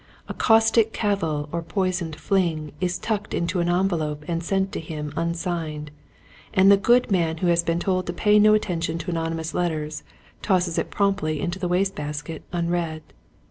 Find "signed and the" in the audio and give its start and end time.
5.35-6.75